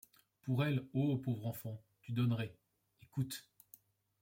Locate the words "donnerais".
2.11-2.55